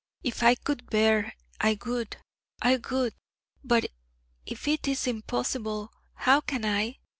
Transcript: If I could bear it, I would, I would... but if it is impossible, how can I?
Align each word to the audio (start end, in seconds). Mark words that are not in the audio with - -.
If 0.23 0.41
I 0.41 0.55
could 0.55 0.89
bear 0.89 1.25
it, 1.27 1.33
I 1.59 1.77
would, 1.85 2.17
I 2.59 2.77
would... 2.89 3.13
but 3.63 3.85
if 4.47 4.67
it 4.67 4.87
is 4.87 5.05
impossible, 5.05 5.91
how 6.15 6.41
can 6.41 6.65
I? 6.65 6.97